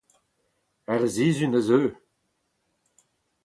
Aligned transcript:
er 0.93 1.03
sizhun 1.15 1.57
a 1.59 1.61
zeu 1.67 1.87